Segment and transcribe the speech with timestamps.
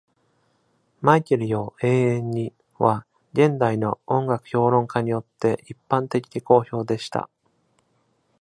[1.01, 7.29] 「マイケルよ、永遠に」は、現代の音楽評論家によって一般的に好評でした。